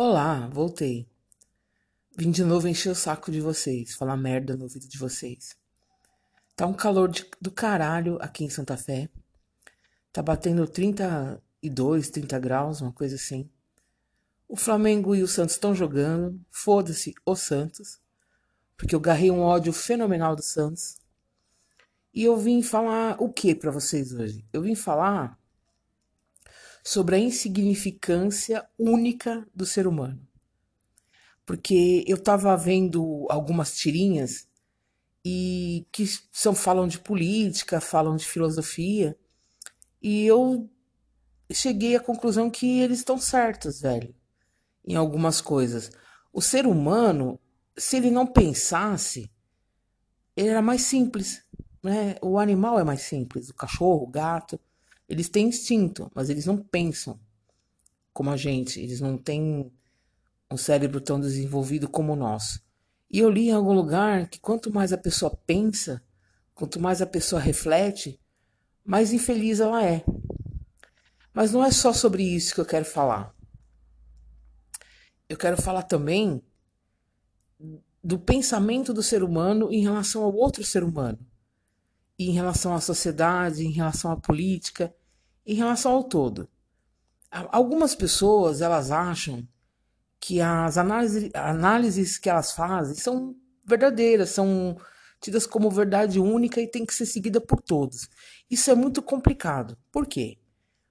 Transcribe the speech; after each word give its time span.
Olá, 0.00 0.46
voltei. 0.46 1.08
Vim 2.16 2.30
de 2.30 2.44
novo 2.44 2.68
encher 2.68 2.90
o 2.90 2.94
saco 2.94 3.32
de 3.32 3.40
vocês, 3.40 3.96
falar 3.96 4.16
merda 4.16 4.56
no 4.56 4.62
ouvido 4.62 4.86
de 4.86 4.96
vocês. 4.96 5.56
Tá 6.54 6.68
um 6.68 6.72
calor 6.72 7.08
de, 7.08 7.28
do 7.40 7.50
caralho 7.50 8.16
aqui 8.20 8.44
em 8.44 8.48
Santa 8.48 8.76
Fé. 8.76 9.08
Tá 10.12 10.22
batendo 10.22 10.68
32, 10.68 12.10
30 12.10 12.38
graus, 12.38 12.80
uma 12.80 12.92
coisa 12.92 13.16
assim. 13.16 13.50
O 14.46 14.54
Flamengo 14.54 15.16
e 15.16 15.22
o 15.24 15.26
Santos 15.26 15.56
estão 15.56 15.74
jogando. 15.74 16.40
Foda-se 16.48 17.12
o 17.26 17.34
Santos. 17.34 17.98
Porque 18.76 18.94
eu 18.94 19.00
garrei 19.00 19.32
um 19.32 19.40
ódio 19.40 19.72
fenomenal 19.72 20.36
do 20.36 20.44
Santos. 20.44 20.98
E 22.14 22.22
eu 22.22 22.36
vim 22.36 22.62
falar 22.62 23.20
o 23.20 23.32
que 23.32 23.52
para 23.52 23.72
vocês 23.72 24.12
hoje? 24.12 24.46
Eu 24.52 24.62
vim 24.62 24.76
falar 24.76 25.36
sobre 26.84 27.16
a 27.16 27.18
insignificância 27.18 28.68
única 28.78 29.46
do 29.54 29.66
ser 29.66 29.86
humano. 29.86 30.20
Porque 31.44 32.04
eu 32.06 32.16
estava 32.16 32.56
vendo 32.56 33.26
algumas 33.30 33.76
tirinhas 33.76 34.46
e 35.24 35.86
que 35.92 36.04
são 36.32 36.54
falam 36.54 36.86
de 36.86 36.98
política, 36.98 37.80
falam 37.80 38.16
de 38.16 38.24
filosofia, 38.24 39.16
e 40.00 40.24
eu 40.24 40.70
cheguei 41.52 41.96
à 41.96 42.00
conclusão 42.00 42.50
que 42.50 42.80
eles 42.80 42.98
estão 42.98 43.18
certos, 43.18 43.80
velho, 43.80 44.14
em 44.86 44.94
algumas 44.94 45.40
coisas. 45.40 45.90
O 46.32 46.40
ser 46.40 46.66
humano, 46.66 47.40
se 47.76 47.96
ele 47.96 48.10
não 48.10 48.26
pensasse, 48.26 49.30
ele 50.36 50.48
era 50.48 50.62
mais 50.62 50.82
simples, 50.82 51.42
né? 51.82 52.16
O 52.22 52.38
animal 52.38 52.78
é 52.78 52.84
mais 52.84 53.02
simples, 53.02 53.48
o 53.48 53.54
cachorro, 53.54 54.04
o 54.04 54.10
gato, 54.10 54.60
eles 55.08 55.28
têm 55.28 55.48
instinto, 55.48 56.10
mas 56.14 56.28
eles 56.28 56.46
não 56.46 56.56
pensam 56.58 57.18
como 58.12 58.30
a 58.30 58.36
gente, 58.36 58.80
eles 58.80 59.00
não 59.00 59.16
têm 59.16 59.72
um 60.50 60.56
cérebro 60.56 61.00
tão 61.00 61.20
desenvolvido 61.20 61.88
como 61.88 62.12
o 62.12 62.16
nosso. 62.16 62.60
E 63.10 63.18
eu 63.20 63.30
li 63.30 63.48
em 63.48 63.52
algum 63.52 63.72
lugar 63.72 64.28
que 64.28 64.38
quanto 64.38 64.72
mais 64.72 64.92
a 64.92 64.98
pessoa 64.98 65.34
pensa, 65.46 66.02
quanto 66.54 66.80
mais 66.80 67.00
a 67.00 67.06
pessoa 67.06 67.40
reflete, 67.40 68.20
mais 68.84 69.12
infeliz 69.12 69.60
ela 69.60 69.84
é. 69.84 70.04
Mas 71.32 71.52
não 71.52 71.64
é 71.64 71.70
só 71.70 71.92
sobre 71.92 72.22
isso 72.22 72.54
que 72.54 72.60
eu 72.60 72.66
quero 72.66 72.84
falar. 72.84 73.34
Eu 75.28 75.36
quero 75.36 75.60
falar 75.60 75.82
também 75.82 76.42
do 78.02 78.18
pensamento 78.18 78.92
do 78.92 79.02
ser 79.02 79.22
humano 79.22 79.72
em 79.72 79.82
relação 79.82 80.22
ao 80.22 80.34
outro 80.34 80.64
ser 80.64 80.82
humano, 80.82 81.18
em 82.18 82.32
relação 82.32 82.74
à 82.74 82.80
sociedade, 82.80 83.64
em 83.64 83.70
relação 83.70 84.10
à 84.10 84.16
política, 84.16 84.94
em 85.46 85.54
relação 85.54 85.92
ao 85.92 86.04
todo. 86.04 86.48
Algumas 87.30 87.94
pessoas 87.94 88.60
elas 88.60 88.90
acham 88.90 89.46
que 90.18 90.40
as 90.40 90.76
análises, 90.76 91.30
análises 91.34 92.18
que 92.18 92.28
elas 92.28 92.52
fazem 92.52 92.96
são 92.96 93.36
verdadeiras, 93.64 94.30
são 94.30 94.76
tidas 95.20 95.46
como 95.46 95.70
verdade 95.70 96.18
única 96.18 96.60
e 96.60 96.66
tem 96.66 96.84
que 96.84 96.94
ser 96.94 97.06
seguida 97.06 97.40
por 97.40 97.60
todos. 97.60 98.08
Isso 98.50 98.70
é 98.70 98.74
muito 98.74 99.02
complicado. 99.02 99.76
Por 99.92 100.06
quê? 100.06 100.38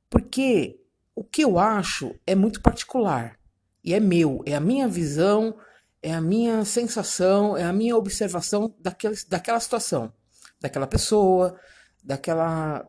Porque 0.10 0.80
o 1.16 1.24
que 1.24 1.44
eu 1.44 1.58
acho 1.58 2.16
é 2.26 2.36
muito 2.36 2.62
particular 2.62 3.38
e 3.84 3.94
é 3.94 4.00
meu, 4.00 4.44
é 4.46 4.56
a 4.56 4.60
minha 4.60 4.88
visão, 4.88 5.58
é 6.02 6.14
a 6.14 6.22
minha 6.22 6.64
sensação, 6.64 7.58
é 7.58 7.64
a 7.64 7.74
minha 7.74 7.96
observação 7.98 8.74
daquela, 8.80 9.16
daquela 9.28 9.60
situação, 9.60 10.14
daquela 10.60 10.88
pessoa, 10.88 11.60
daquela. 12.04 12.88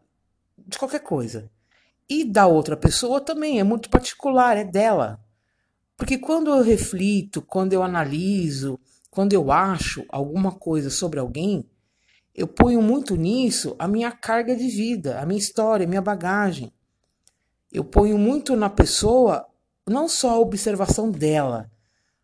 de 0.57 0.79
qualquer 0.79 1.01
coisa. 1.01 1.51
E 2.09 2.25
da 2.25 2.47
outra 2.47 2.77
pessoa 2.77 3.21
também 3.21 3.61
é 3.61 3.65
muito 3.65 3.91
particular, 3.91 4.57
é 4.57 4.65
dela. 4.65 5.21
Porque 5.97 6.17
quando 6.17 6.51
eu 6.51 6.63
reflito, 6.63 7.43
quando 7.43 7.73
eu 7.73 7.83
analiso, 7.83 8.79
quando 9.11 9.33
eu 9.33 9.51
acho 9.51 10.05
alguma 10.09 10.53
coisa 10.53 10.91
sobre 10.91 11.19
alguém, 11.19 11.69
eu 12.35 12.47
ponho 12.47 12.81
muito 12.81 13.17
nisso 13.17 13.75
a 13.79 13.89
minha 13.89 14.13
carga 14.13 14.55
de 14.55 14.69
vida, 14.69 15.21
a 15.21 15.27
minha 15.27 15.39
história, 15.41 15.85
a 15.85 15.89
minha 15.89 16.01
bagagem. 16.01 16.73
Eu 17.71 17.85
ponho 17.85 18.17
muito 18.17 18.55
na 18.55 18.71
pessoa 18.71 19.47
não 19.87 20.09
só 20.09 20.31
a 20.31 20.39
observação 20.39 21.11
dela, 21.11 21.71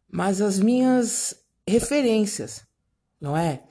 mas 0.08 0.40
as 0.40 0.58
minhas 0.58 1.34
referências, 1.66 2.64
não 3.20 3.36
é? 3.36 3.64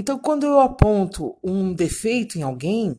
Então, 0.00 0.16
quando 0.16 0.46
eu 0.46 0.60
aponto 0.60 1.36
um 1.42 1.74
defeito 1.74 2.38
em 2.38 2.42
alguém, 2.42 2.96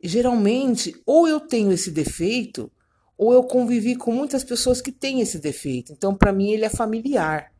geralmente 0.00 0.94
ou 1.04 1.26
eu 1.26 1.40
tenho 1.40 1.72
esse 1.72 1.90
defeito 1.90 2.70
ou 3.18 3.32
eu 3.32 3.42
convivi 3.42 3.96
com 3.96 4.12
muitas 4.12 4.44
pessoas 4.44 4.80
que 4.80 4.92
têm 4.92 5.20
esse 5.20 5.40
defeito. 5.40 5.90
Então, 5.90 6.14
para 6.14 6.32
mim, 6.32 6.52
ele 6.52 6.64
é 6.64 6.68
familiar. 6.68 7.52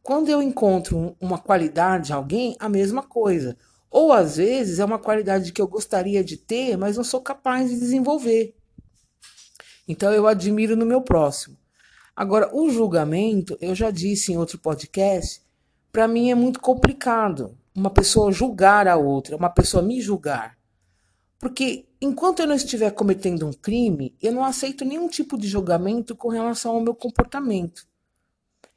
Quando 0.00 0.28
eu 0.28 0.40
encontro 0.40 1.16
uma 1.20 1.38
qualidade 1.38 2.12
em 2.12 2.14
alguém, 2.14 2.54
a 2.60 2.68
mesma 2.68 3.02
coisa. 3.02 3.56
Ou 3.90 4.12
às 4.12 4.36
vezes 4.36 4.78
é 4.78 4.84
uma 4.84 5.00
qualidade 5.00 5.52
que 5.52 5.60
eu 5.60 5.66
gostaria 5.66 6.22
de 6.22 6.36
ter, 6.36 6.76
mas 6.76 6.96
não 6.96 7.02
sou 7.02 7.20
capaz 7.20 7.68
de 7.68 7.80
desenvolver. 7.80 8.54
Então 9.88 10.12
eu 10.12 10.28
admiro 10.28 10.76
no 10.76 10.86
meu 10.86 11.02
próximo. 11.02 11.58
Agora, 12.14 12.48
o 12.54 12.70
julgamento, 12.70 13.58
eu 13.60 13.74
já 13.74 13.90
disse 13.90 14.32
em 14.32 14.36
outro 14.36 14.56
podcast, 14.56 15.42
para 15.92 16.08
mim 16.08 16.30
é 16.30 16.34
muito 16.34 16.60
complicado. 16.60 17.56
Uma 17.74 17.90
pessoa 17.90 18.32
julgar 18.32 18.88
a 18.88 18.96
outra, 18.96 19.36
uma 19.36 19.50
pessoa 19.50 19.82
me 19.82 20.00
julgar. 20.00 20.58
Porque 21.38 21.86
enquanto 22.00 22.40
eu 22.40 22.46
não 22.46 22.54
estiver 22.54 22.90
cometendo 22.90 23.46
um 23.46 23.52
crime, 23.52 24.14
eu 24.20 24.32
não 24.32 24.44
aceito 24.44 24.84
nenhum 24.84 25.08
tipo 25.08 25.38
de 25.38 25.48
julgamento 25.48 26.14
com 26.14 26.28
relação 26.28 26.74
ao 26.74 26.80
meu 26.80 26.94
comportamento. 26.94 27.88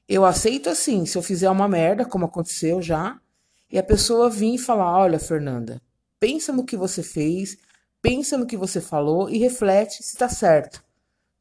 Eu 0.08 0.26
aceito 0.26 0.70
assim, 0.70 1.06
se 1.06 1.18
eu 1.18 1.22
fizer 1.22 1.50
uma 1.50 1.68
merda, 1.68 2.06
como 2.06 2.26
aconteceu 2.26 2.82
já, 2.82 3.20
e 3.70 3.78
a 3.78 3.84
pessoa 3.84 4.30
vir 4.30 4.56
e 4.56 4.60
falar: 4.60 4.98
Olha, 4.98 5.20
Fernanda, 5.20 5.82
pensa 6.20 6.54
no 6.54 6.66
que 6.66 6.78
você 6.78 7.02
fez, 7.02 7.58
pensa 8.02 8.38
no 8.38 8.46
que 8.46 8.56
você 8.56 8.80
falou 8.80 9.30
e 9.30 9.38
reflete 9.38 10.04
se 10.04 10.14
está 10.14 10.30
certo, 10.30 10.84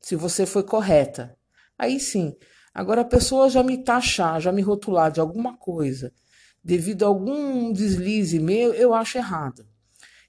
se 0.00 0.16
você 0.16 0.46
foi 0.46 0.62
correta. 0.62 1.36
Aí 1.78 2.00
sim. 2.00 2.34
Agora 2.74 3.02
a 3.02 3.04
pessoa 3.04 3.50
já 3.50 3.62
me 3.62 3.78
taxar, 3.78 4.40
já 4.40 4.50
me 4.50 4.62
rotular 4.62 5.10
de 5.10 5.20
alguma 5.20 5.56
coisa, 5.56 6.12
devido 6.64 7.04
a 7.04 7.08
algum 7.08 7.72
deslize 7.72 8.38
meu, 8.38 8.72
eu 8.72 8.94
acho 8.94 9.18
errado. 9.18 9.66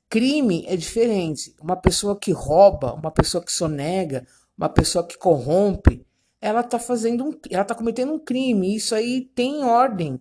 Crime 0.09 0.65
é 0.67 0.75
diferente. 0.75 1.55
Uma 1.61 1.75
pessoa 1.75 2.19
que 2.19 2.31
rouba, 2.31 2.93
uma 2.93 3.11
pessoa 3.11 3.43
que 3.43 3.51
sonega, 3.51 4.27
uma 4.57 4.69
pessoa 4.69 5.07
que 5.07 5.17
corrompe, 5.17 6.05
ela 6.39 6.59
está 6.59 6.77
fazendo 6.77 7.23
um, 7.23 7.39
ela 7.49 7.61
está 7.63 7.73
cometendo 7.73 8.13
um 8.13 8.19
crime. 8.19 8.75
Isso 8.75 8.93
aí 8.93 9.21
tem 9.21 9.63
ordem, 9.63 10.19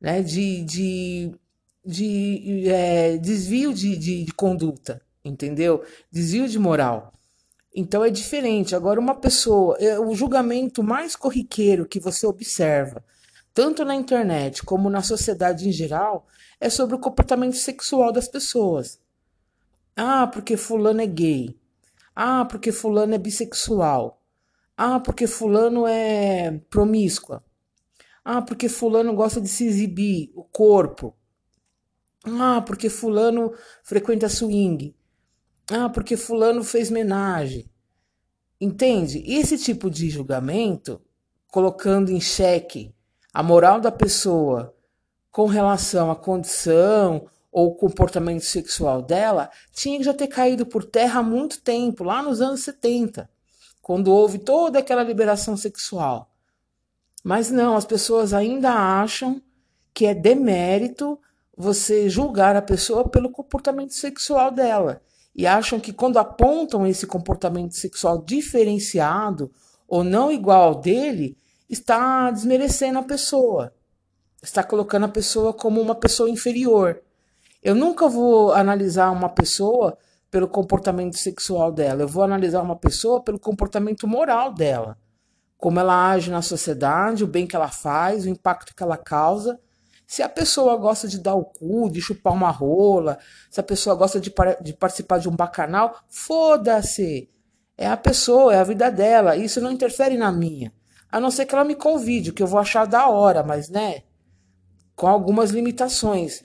né, 0.00 0.22
de, 0.22 0.62
de, 0.62 1.32
de 1.84 2.68
é, 2.68 3.16
desvio 3.16 3.72
de, 3.72 3.96
de, 3.96 4.24
de 4.24 4.32
conduta, 4.34 5.00
entendeu? 5.24 5.82
Desvio 6.10 6.46
de 6.46 6.58
moral. 6.58 7.12
Então 7.74 8.04
é 8.04 8.10
diferente. 8.10 8.74
Agora, 8.74 9.00
uma 9.00 9.14
pessoa, 9.14 9.76
é, 9.78 9.98
o 9.98 10.14
julgamento 10.14 10.82
mais 10.82 11.16
corriqueiro 11.16 11.86
que 11.86 11.98
você 11.98 12.26
observa, 12.26 13.02
tanto 13.54 13.84
na 13.84 13.94
internet 13.94 14.62
como 14.62 14.90
na 14.90 15.02
sociedade 15.02 15.68
em 15.68 15.72
geral, 15.72 16.26
é 16.60 16.68
sobre 16.68 16.94
o 16.94 16.98
comportamento 16.98 17.56
sexual 17.56 18.12
das 18.12 18.28
pessoas. 18.28 19.00
Ah, 19.96 20.26
porque 20.26 20.56
fulano 20.56 21.00
é 21.00 21.06
gay. 21.06 21.58
Ah, 22.14 22.44
porque 22.44 22.72
fulano 22.72 23.14
é 23.14 23.18
bissexual. 23.18 24.22
Ah, 24.76 25.00
porque 25.00 25.26
fulano 25.26 25.86
é 25.86 26.60
promíscua. 26.70 27.42
Ah, 28.24 28.40
porque 28.40 28.68
fulano 28.68 29.14
gosta 29.14 29.40
de 29.40 29.48
se 29.48 29.66
exibir 29.66 30.30
o 30.34 30.44
corpo. 30.44 31.14
Ah, 32.24 32.62
porque 32.64 32.88
fulano 32.88 33.52
frequenta 33.82 34.28
swing. 34.28 34.94
Ah, 35.74 35.88
porque 35.88 36.18
fulano 36.18 36.62
fez 36.62 36.90
menagem. 36.90 37.70
Entende? 38.60 39.24
Esse 39.26 39.56
tipo 39.56 39.90
de 39.90 40.10
julgamento, 40.10 41.00
colocando 41.48 42.10
em 42.10 42.20
xeque 42.20 42.94
a 43.32 43.42
moral 43.42 43.80
da 43.80 43.90
pessoa 43.90 44.74
com 45.30 45.46
relação 45.46 46.10
à 46.10 46.16
condição 46.16 47.26
ou 47.50 47.74
comportamento 47.74 48.42
sexual 48.42 49.00
dela 49.00 49.50
tinha 49.72 49.96
que 49.96 50.04
já 50.04 50.12
ter 50.12 50.26
caído 50.26 50.66
por 50.66 50.84
terra 50.84 51.20
há 51.20 51.22
muito 51.22 51.62
tempo, 51.62 52.04
lá 52.04 52.22
nos 52.22 52.42
anos 52.42 52.60
70, 52.60 53.30
quando 53.80 54.12
houve 54.12 54.38
toda 54.38 54.78
aquela 54.78 55.02
liberação 55.02 55.56
sexual. 55.56 56.30
Mas 57.24 57.50
não, 57.50 57.76
as 57.76 57.86
pessoas 57.86 58.34
ainda 58.34 58.70
acham 58.70 59.40
que 59.94 60.04
é 60.04 60.14
demérito 60.14 61.18
você 61.56 62.10
julgar 62.10 62.56
a 62.56 62.62
pessoa 62.62 63.08
pelo 63.08 63.30
comportamento 63.30 63.94
sexual 63.94 64.50
dela. 64.50 65.00
E 65.34 65.46
acham 65.46 65.80
que 65.80 65.92
quando 65.92 66.18
apontam 66.18 66.86
esse 66.86 67.06
comportamento 67.06 67.74
sexual 67.74 68.18
diferenciado 68.18 69.50
ou 69.88 70.04
não 70.04 70.30
igual 70.30 70.62
ao 70.62 70.74
dele, 70.74 71.36
está 71.68 72.30
desmerecendo 72.30 72.98
a 72.98 73.02
pessoa. 73.02 73.72
Está 74.42 74.62
colocando 74.62 75.04
a 75.04 75.08
pessoa 75.08 75.52
como 75.52 75.80
uma 75.80 75.94
pessoa 75.94 76.28
inferior. 76.28 77.00
Eu 77.62 77.74
nunca 77.74 78.08
vou 78.08 78.52
analisar 78.52 79.10
uma 79.10 79.28
pessoa 79.28 79.96
pelo 80.30 80.48
comportamento 80.48 81.16
sexual 81.16 81.70
dela. 81.70 82.02
Eu 82.02 82.08
vou 82.08 82.22
analisar 82.24 82.60
uma 82.62 82.76
pessoa 82.76 83.22
pelo 83.22 83.38
comportamento 83.38 84.06
moral 84.08 84.52
dela. 84.52 84.98
como 85.58 85.78
ela 85.78 86.10
age 86.10 86.28
na 86.28 86.42
sociedade, 86.42 87.22
o 87.22 87.26
bem 87.26 87.46
que 87.46 87.54
ela 87.54 87.68
faz, 87.68 88.24
o 88.24 88.28
impacto 88.28 88.74
que 88.74 88.82
ela 88.82 88.96
causa. 88.96 89.60
Se 90.12 90.22
a 90.22 90.28
pessoa 90.28 90.76
gosta 90.76 91.08
de 91.08 91.18
dar 91.18 91.34
o 91.34 91.42
cu, 91.42 91.88
de 91.90 91.98
chupar 91.98 92.34
uma 92.34 92.50
rola, 92.50 93.18
se 93.50 93.58
a 93.58 93.62
pessoa 93.62 93.96
gosta 93.96 94.20
de, 94.20 94.30
de 94.60 94.74
participar 94.74 95.16
de 95.16 95.26
um 95.26 95.34
bacanal, 95.34 96.04
foda-se. 96.06 97.30
É 97.78 97.86
a 97.86 97.96
pessoa, 97.96 98.54
é 98.54 98.58
a 98.58 98.64
vida 98.64 98.90
dela. 98.90 99.38
Isso 99.38 99.58
não 99.58 99.72
interfere 99.72 100.18
na 100.18 100.30
minha. 100.30 100.70
A 101.10 101.18
não 101.18 101.30
ser 101.30 101.46
que 101.46 101.54
ela 101.54 101.64
me 101.64 101.74
convide, 101.74 102.30
que 102.30 102.42
eu 102.42 102.46
vou 102.46 102.60
achar 102.60 102.86
da 102.86 103.08
hora, 103.08 103.42
mas 103.42 103.70
né? 103.70 104.02
Com 104.94 105.06
algumas 105.06 105.50
limitações. 105.50 106.42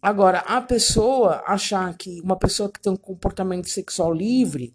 Agora, 0.00 0.38
a 0.38 0.62
pessoa 0.62 1.44
achar 1.46 1.94
que 1.98 2.18
uma 2.22 2.38
pessoa 2.38 2.72
que 2.72 2.80
tem 2.80 2.90
um 2.90 2.96
comportamento 2.96 3.68
sexual 3.68 4.10
livre, 4.10 4.74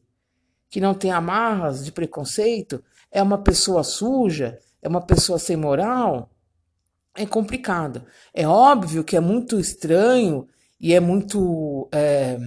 que 0.70 0.80
não 0.80 0.94
tem 0.94 1.10
amarras 1.10 1.84
de 1.84 1.92
preconceito, 1.92 2.84
é 3.12 3.20
uma 3.20 3.40
pessoa 3.40 3.84
suja, 3.84 4.60
é 4.80 4.88
uma 4.88 5.02
pessoa 5.02 5.40
sem 5.40 5.58
moral, 5.58 6.30
é 7.18 7.26
complicado. 7.26 8.06
É 8.34 8.48
óbvio 8.48 9.04
que 9.04 9.18
é 9.18 9.20
muito 9.20 9.60
estranho 9.60 10.48
e 10.80 10.94
é 10.94 11.00
muito 11.00 11.90
é, 11.92 12.40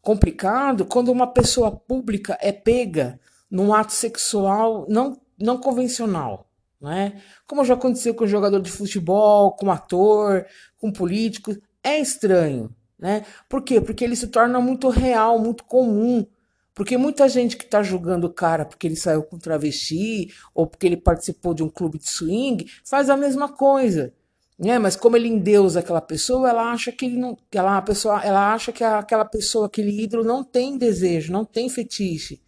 complicado 0.00 0.86
quando 0.86 1.10
uma 1.10 1.26
pessoa 1.26 1.70
pública 1.70 2.38
é 2.40 2.52
pega 2.52 3.20
num 3.50 3.74
ato 3.74 3.92
sexual 3.92 4.86
não, 4.88 5.20
não 5.38 5.58
convencional. 5.58 6.48
Né? 6.80 7.20
Como 7.46 7.64
já 7.64 7.74
aconteceu 7.74 8.14
com 8.14 8.26
jogador 8.26 8.60
de 8.60 8.70
futebol, 8.70 9.52
com 9.52 9.70
ator, 9.70 10.46
com 10.78 10.92
político, 10.92 11.54
é 11.82 12.00
estranho. 12.00 12.74
Né? 12.98 13.24
Por 13.48 13.62
quê? 13.62 13.80
Porque 13.80 14.04
ele 14.04 14.16
se 14.16 14.28
torna 14.28 14.60
muito 14.60 14.88
real, 14.88 15.38
muito 15.38 15.64
comum. 15.64 16.24
Porque 16.74 16.96
muita 16.96 17.28
gente 17.28 17.56
que 17.56 17.64
está 17.64 17.82
julgando 17.82 18.26
o 18.26 18.32
cara 18.32 18.64
porque 18.64 18.86
ele 18.86 18.96
saiu 18.96 19.22
com 19.22 19.38
travesti 19.38 20.32
ou 20.54 20.66
porque 20.66 20.86
ele 20.86 20.96
participou 20.96 21.52
de 21.52 21.62
um 21.62 21.68
clube 21.68 21.98
de 21.98 22.08
swing 22.08 22.66
faz 22.84 23.10
a 23.10 23.16
mesma 23.16 23.48
coisa. 23.48 24.12
Né? 24.58 24.78
Mas 24.78 24.96
como 24.96 25.16
ele 25.16 25.28
endeusa 25.28 25.80
aquela 25.80 26.00
pessoa, 26.00 26.48
ela 26.48 26.70
acha 26.72 26.92
que 26.92 27.04
ele 27.04 27.18
não, 27.18 27.36
ela, 27.50 27.76
a 27.76 27.82
pessoa, 27.82 28.22
ela 28.22 28.54
acha 28.54 28.72
que 28.72 28.84
aquela 28.84 29.24
pessoa, 29.24 29.66
aquele 29.66 30.02
ídolo 30.02 30.24
não 30.24 30.44
tem 30.44 30.78
desejo, 30.78 31.32
não 31.32 31.44
tem 31.44 31.68
fetiche, 31.68 32.40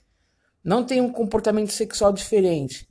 não 0.62 0.84
tem 0.84 1.00
um 1.00 1.12
comportamento 1.12 1.72
sexual 1.72 2.12
diferente, 2.12 2.88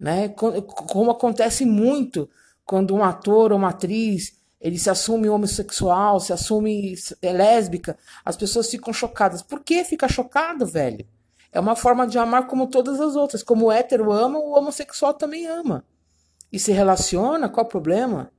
né? 0.00 0.28
Como 0.28 1.10
acontece 1.10 1.64
muito 1.64 2.28
quando 2.64 2.94
um 2.94 3.04
ator 3.04 3.52
ou 3.52 3.58
uma 3.58 3.68
atriz 3.68 4.32
ele 4.64 4.78
se 4.78 4.88
assume 4.88 5.28
homossexual, 5.28 6.18
se 6.18 6.32
assume 6.32 6.94
é 7.20 7.32
lésbica, 7.34 7.98
as 8.24 8.34
pessoas 8.34 8.70
ficam 8.70 8.94
chocadas. 8.94 9.42
Por 9.42 9.60
que 9.60 9.84
fica 9.84 10.08
chocado, 10.08 10.64
velho? 10.64 11.06
É 11.52 11.60
uma 11.60 11.76
forma 11.76 12.06
de 12.06 12.18
amar 12.18 12.46
como 12.46 12.66
todas 12.66 12.98
as 12.98 13.14
outras. 13.14 13.42
Como 13.42 13.66
o 13.66 13.70
hétero 13.70 14.10
ama, 14.10 14.38
o 14.38 14.56
homossexual 14.56 15.12
também 15.12 15.46
ama. 15.46 15.84
E 16.50 16.58
se 16.58 16.72
relaciona, 16.72 17.46
qual 17.46 17.66
o 17.66 17.68
problema? 17.68 18.32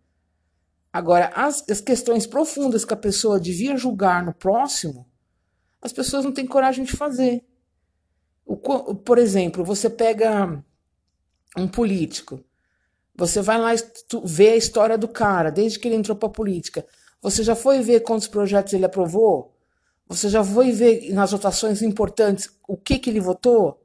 Agora, 0.92 1.32
as, 1.36 1.64
as 1.70 1.80
questões 1.80 2.26
profundas 2.26 2.84
que 2.84 2.94
a 2.96 2.98
pessoa 2.98 3.40
devia 3.40 3.78
julgar 3.78 4.26
no 4.26 4.34
próximo, 4.34 5.08
as 5.80 5.94
pessoas 5.94 6.26
não 6.26 6.32
têm 6.32 6.48
coragem 6.48 6.86
de 6.86 6.94
fazer. 6.94 7.46
O, 8.44 8.58
por 8.96 9.20
exemplo, 9.20 9.64
você 9.64 9.92
pega 9.92 10.60
um 11.56 11.68
político 11.68 12.44
você 13.16 13.42
vai 13.42 13.58
lá 13.58 13.72
ver 14.24 14.50
a 14.52 14.56
história 14.56 14.98
do 14.98 15.08
cara, 15.08 15.50
desde 15.50 15.80
que 15.80 15.88
ele 15.88 15.96
entrou 15.96 16.18
para 16.18 16.30
política. 16.30 16.86
Você 17.22 17.44
já 17.44 17.56
foi 17.56 17.82
ver 17.82 18.02
quantos 18.02 18.28
projetos 18.28 18.74
ele 18.74 18.86
aprovou? 18.86 19.54
Você 20.08 20.30
já 20.30 20.44
foi 20.44 20.72
ver 20.72 21.12
nas 21.14 21.32
votações 21.32 21.82
importantes 21.82 22.50
o 22.68 22.78
que, 22.78 23.00
que 23.00 23.10
ele 23.10 23.20
votou? 23.20 23.82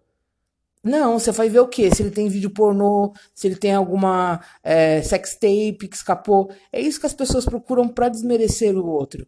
Não, 0.82 1.18
você 1.18 1.30
vai 1.30 1.48
ver 1.48 1.60
o 1.60 1.68
quê? 1.68 1.94
Se 1.94 2.02
ele 2.02 2.10
tem 2.10 2.28
vídeo 2.28 2.50
pornô, 2.50 3.12
se 3.34 3.46
ele 3.46 3.56
tem 3.56 3.74
alguma 3.74 4.40
é, 4.62 5.02
sex 5.02 5.34
tape 5.34 5.88
que 5.88 5.96
escapou. 5.96 6.50
É 6.72 6.80
isso 6.80 6.98
que 6.98 7.06
as 7.06 7.14
pessoas 7.14 7.44
procuram 7.44 7.86
para 7.88 8.08
desmerecer 8.08 8.76
o 8.76 8.86
outro. 8.86 9.26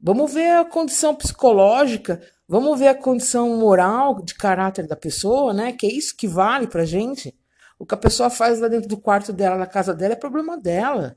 Vamos 0.00 0.32
ver 0.32 0.50
a 0.50 0.64
condição 0.64 1.14
psicológica, 1.14 2.20
vamos 2.48 2.78
ver 2.78 2.88
a 2.88 2.94
condição 2.94 3.56
moral 3.56 4.22
de 4.22 4.34
caráter 4.34 4.86
da 4.86 4.96
pessoa, 4.96 5.52
né? 5.54 5.72
Que 5.72 5.86
é 5.86 5.92
isso 5.92 6.16
que 6.16 6.26
vale 6.26 6.66
pra 6.66 6.84
gente. 6.84 7.34
O 7.78 7.84
que 7.84 7.94
a 7.94 7.98
pessoa 7.98 8.30
faz 8.30 8.60
lá 8.60 8.68
dentro 8.68 8.88
do 8.88 8.96
quarto 8.96 9.32
dela, 9.32 9.56
na 9.56 9.66
casa 9.66 9.92
dela, 9.94 10.14
é 10.14 10.16
problema 10.16 10.56
dela. 10.56 11.16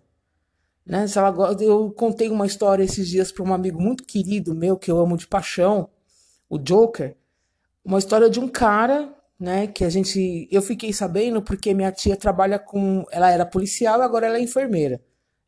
Né? 0.85 1.05
Se 1.07 1.19
ela, 1.19 1.33
eu 1.59 1.91
contei 1.91 2.29
uma 2.29 2.45
história 2.45 2.83
esses 2.83 3.07
dias 3.07 3.31
para 3.31 3.43
um 3.43 3.53
amigo 3.53 3.81
muito 3.81 4.03
querido 4.03 4.55
meu, 4.55 4.77
que 4.77 4.89
eu 4.89 4.99
amo 4.99 5.17
de 5.17 5.27
paixão, 5.27 5.89
o 6.49 6.57
Joker. 6.57 7.15
Uma 7.83 7.99
história 7.99 8.29
de 8.29 8.39
um 8.39 8.47
cara, 8.47 9.13
né, 9.39 9.67
que 9.67 9.83
a 9.83 9.89
gente. 9.89 10.47
Eu 10.51 10.61
fiquei 10.61 10.91
sabendo 10.91 11.41
porque 11.41 11.73
minha 11.73 11.91
tia 11.91 12.17
trabalha 12.17 12.59
com. 12.59 13.05
Ela 13.11 13.31
era 13.31 13.45
policial, 13.45 14.01
agora 14.01 14.27
ela 14.27 14.37
é 14.37 14.41
enfermeira. 14.41 15.01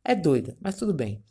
É 0.04 0.14
doida, 0.14 0.56
mas 0.60 0.76
tudo 0.76 0.94
bem. 0.94 1.22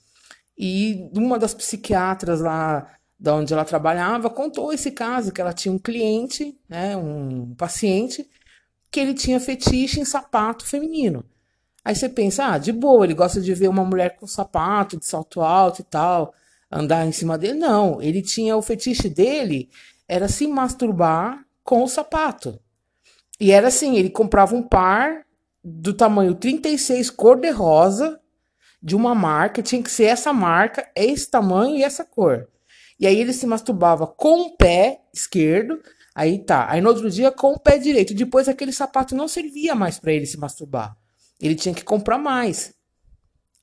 E 0.57 1.09
uma 1.15 1.39
das 1.39 1.53
psiquiatras 1.53 2.41
lá 2.41 2.85
da 3.19 3.35
onde 3.35 3.53
ela 3.53 3.65
trabalhava 3.65 4.29
contou 4.29 4.71
esse 4.71 4.91
caso 4.91 5.31
que 5.31 5.41
ela 5.41 5.53
tinha 5.53 5.73
um 5.73 5.79
cliente, 5.79 6.57
né, 6.69 6.95
um 6.95 7.53
paciente 7.55 8.29
que 8.91 8.99
ele 8.99 9.13
tinha 9.13 9.39
fetiche 9.39 9.99
em 9.99 10.05
sapato 10.05 10.65
feminino. 10.65 11.23
Aí 11.83 11.95
você 11.95 12.09
pensa, 12.09 12.45
ah, 12.45 12.57
de 12.57 12.71
boa, 12.71 13.05
ele 13.05 13.13
gosta 13.13 13.39
de 13.39 13.53
ver 13.53 13.67
uma 13.67 13.85
mulher 13.85 14.15
com 14.17 14.27
sapato, 14.27 14.97
de 14.97 15.05
salto 15.05 15.41
alto 15.41 15.81
e 15.81 15.83
tal, 15.83 16.33
andar 16.71 17.05
em 17.05 17.11
cima 17.11 17.37
dele. 17.37 17.57
Não, 17.57 18.01
ele 18.01 18.21
tinha 18.21 18.55
o 18.57 18.61
fetiche 18.61 19.09
dele, 19.09 19.69
era 20.07 20.27
se 20.27 20.45
masturbar 20.47 21.45
com 21.63 21.83
o 21.83 21.87
sapato. 21.87 22.59
E 23.39 23.51
era 23.51 23.69
assim, 23.69 23.95
ele 23.95 24.09
comprava 24.09 24.55
um 24.55 24.63
par 24.63 25.25
do 25.63 25.93
tamanho 25.93 26.35
36 26.35 27.09
cor 27.09 27.39
de 27.39 27.49
rosa 27.49 28.19
de 28.81 28.95
uma 28.95 29.13
marca, 29.13 29.61
tinha 29.61 29.83
que 29.83 29.91
ser 29.91 30.05
essa 30.05 30.31
marca, 30.31 30.89
esse 30.95 31.29
tamanho 31.29 31.75
e 31.75 31.83
essa 31.83 32.03
cor. 32.03 32.47
E 32.99 33.07
aí 33.07 33.19
ele 33.19 33.33
se 33.33 33.45
masturbava 33.45 34.07
com 34.07 34.41
o 34.41 34.57
pé 34.57 35.01
esquerdo, 35.13 35.81
Aí 36.19 36.37
tá. 36.37 36.69
Aí 36.69 36.81
no 36.81 36.89
outro 36.89 37.09
dia 37.09 37.31
com 37.31 37.53
o 37.53 37.57
pé 37.57 37.77
direito. 37.77 38.13
Depois 38.13 38.49
aquele 38.49 38.73
sapato 38.73 39.15
não 39.15 39.25
servia 39.25 39.73
mais 39.73 39.97
para 39.97 40.11
ele 40.11 40.25
se 40.25 40.37
masturbar. 40.37 40.93
Ele 41.39 41.55
tinha 41.55 41.73
que 41.73 41.81
comprar 41.81 42.17
mais, 42.17 42.73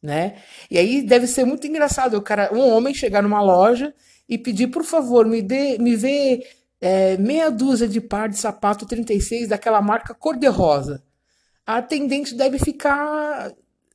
né? 0.03 0.38
E 0.70 0.79
aí 0.79 1.03
deve 1.03 1.26
ser 1.26 1.44
muito 1.44 1.67
engraçado 1.67 2.14
o 2.14 2.23
cara, 2.23 2.49
um 2.55 2.67
homem 2.67 2.94
chegar 2.94 3.23
numa 3.23 3.43
loja 3.43 3.94
e 4.26 4.38
pedir, 4.38 4.69
por 4.69 4.85
favor, 4.85 5.26
me 5.26 5.43
dê, 5.43 5.76
me 5.76 5.94
vê 5.94 6.47
é, 6.81 7.19
meia 7.19 7.50
dúzia 7.50 7.87
de 7.87 8.00
par 8.00 8.26
de 8.31 8.38
sapato 8.38 8.87
36 8.87 9.49
daquela 9.49 9.82
marca 9.82 10.14
cor-de-rosa. 10.14 11.05
A 11.67 11.76
atendente 11.76 12.35
deve 12.35 12.59
ficar 12.59 13.52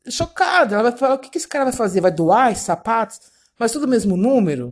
chocada. 0.07 0.75
Ela 0.75 0.91
vai 0.91 1.00
falar: 1.00 1.15
o 1.15 1.19
que, 1.19 1.31
que 1.31 1.39
esse 1.39 1.47
cara 1.47 1.65
vai 1.65 1.74
fazer? 1.74 2.00
Vai 2.00 2.12
doar 2.12 2.51
esses 2.51 2.65
sapatos? 2.65 3.21
Mas 3.57 3.71
tudo 3.71 3.85
o 3.85 3.89
mesmo 3.89 4.15
número? 4.15 4.71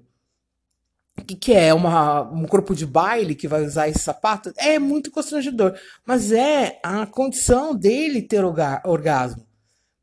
Que, 1.26 1.36
que 1.36 1.54
é? 1.54 1.74
Uma, 1.74 2.22
um 2.22 2.46
corpo 2.46 2.76
de 2.76 2.86
baile 2.86 3.36
que 3.36 3.48
vai 3.48 3.66
usar 3.66 3.88
esse 3.88 4.00
sapato? 4.00 4.54
É 4.58 4.80
muito 4.80 5.12
constrangedor. 5.12 5.78
Mas 6.06 6.32
é 6.32 6.80
a 6.84 7.06
condição 7.06 7.76
dele 7.76 8.22
ter 8.22 8.44
orgasmo. 8.44 9.46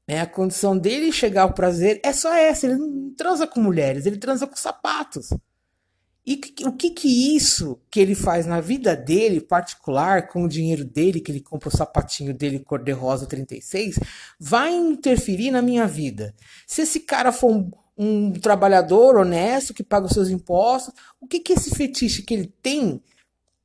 É 0.09 0.21
a 0.21 0.27
condição 0.27 0.79
dele 0.79 1.11
chegar 1.11 1.43
ao 1.43 1.53
prazer. 1.53 2.01
É 2.05 2.13
só 2.13 2.33
essa. 2.35 2.67
Ele 2.67 2.77
não 2.77 3.15
transa 3.17 3.47
com 3.47 3.61
mulheres, 3.61 4.07
ele 4.07 4.19
transa 4.19 4.47
com 4.47 4.57
sapatos. 4.57 5.31
E 6.27 6.41
o 6.65 6.73
que 6.73 6.91
que 6.91 7.37
isso 7.37 7.81
que 7.89 8.01
ele 8.01 8.17
faz 8.17 8.47
na 8.47 8.61
vida 8.61 8.97
dele, 8.97 9.41
particular, 9.41 10.27
com 10.27 10.43
o 10.43 10.49
dinheiro 10.49 10.85
dele, 10.85 11.21
que 11.21 11.31
ele 11.31 11.41
compra 11.41 11.69
o 11.69 11.77
sapatinho 11.77 12.35
dele 12.35 12.59
cor-de-rosa 12.59 13.27
36, 13.27 14.01
vai 14.39 14.75
interferir 14.75 15.53
na 15.53 15.63
minha 15.63 15.87
vida? 15.87 16.35
Se 16.67 16.83
esse 16.83 17.01
cara 17.01 17.31
for 17.31 17.53
um 17.53 17.71
um 17.97 18.33
trabalhador 18.33 19.17
honesto 19.17 19.73
que 19.73 19.83
paga 19.83 20.07
os 20.07 20.13
seus 20.13 20.29
impostos, 20.29 20.95
o 21.21 21.27
que, 21.27 21.41
que 21.41 21.55
esse 21.55 21.71
fetiche 21.71 22.23
que 22.23 22.35
ele 22.35 22.53
tem 22.63 23.03